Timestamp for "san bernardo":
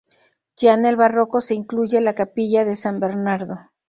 2.75-3.59